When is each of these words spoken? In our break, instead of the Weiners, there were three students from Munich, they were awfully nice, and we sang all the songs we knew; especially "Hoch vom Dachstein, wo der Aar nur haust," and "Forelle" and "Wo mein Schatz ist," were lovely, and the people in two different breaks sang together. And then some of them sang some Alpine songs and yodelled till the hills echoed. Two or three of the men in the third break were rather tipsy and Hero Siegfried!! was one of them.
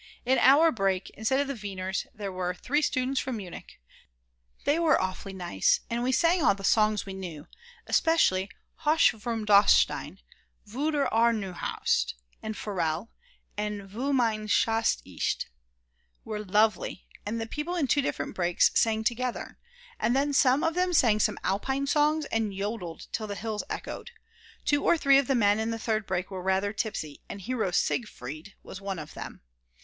In 0.25 0.39
our 0.39 0.71
break, 0.71 1.11
instead 1.11 1.39
of 1.41 1.47
the 1.47 1.53
Weiners, 1.69 2.07
there 2.11 2.31
were 2.31 2.55
three 2.55 2.81
students 2.81 3.19
from 3.19 3.37
Munich, 3.37 3.79
they 4.65 4.79
were 4.79 4.99
awfully 4.99 5.31
nice, 5.31 5.81
and 5.91 6.01
we 6.01 6.11
sang 6.11 6.41
all 6.41 6.55
the 6.55 6.63
songs 6.63 7.05
we 7.05 7.13
knew; 7.13 7.47
especially 7.85 8.49
"Hoch 8.77 9.11
vom 9.11 9.45
Dachstein, 9.45 10.17
wo 10.65 10.89
der 10.89 11.07
Aar 11.13 11.33
nur 11.33 11.53
haust," 11.53 12.15
and 12.41 12.55
"Forelle" 12.57 13.09
and 13.55 13.93
"Wo 13.93 14.11
mein 14.11 14.47
Schatz 14.47 15.03
ist," 15.05 15.45
were 16.25 16.43
lovely, 16.43 17.05
and 17.23 17.39
the 17.39 17.45
people 17.45 17.75
in 17.75 17.85
two 17.85 18.01
different 18.01 18.33
breaks 18.33 18.71
sang 18.73 19.03
together. 19.03 19.59
And 19.99 20.15
then 20.15 20.33
some 20.33 20.63
of 20.63 20.73
them 20.73 20.93
sang 20.93 21.19
some 21.19 21.37
Alpine 21.43 21.85
songs 21.85 22.25
and 22.31 22.55
yodelled 22.55 23.05
till 23.11 23.27
the 23.27 23.35
hills 23.35 23.63
echoed. 23.69 24.09
Two 24.65 24.83
or 24.83 24.97
three 24.97 25.19
of 25.19 25.27
the 25.27 25.35
men 25.35 25.59
in 25.59 25.69
the 25.69 25.77
third 25.77 26.07
break 26.07 26.31
were 26.31 26.41
rather 26.41 26.73
tipsy 26.73 27.21
and 27.29 27.41
Hero 27.41 27.69
Siegfried!! 27.69 28.55
was 28.63 28.81
one 28.81 28.97
of 28.97 29.13
them. 29.13 29.41